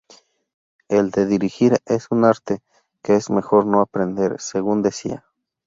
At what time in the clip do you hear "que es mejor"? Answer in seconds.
3.03-3.67